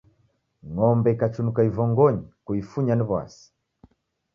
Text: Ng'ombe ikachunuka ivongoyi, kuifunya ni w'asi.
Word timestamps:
Ng'ombe 0.69 1.09
ikachunuka 1.15 1.61
ivongoyi, 1.69 2.19
kuifunya 2.45 2.93
ni 2.95 3.03
w'asi. 3.09 3.43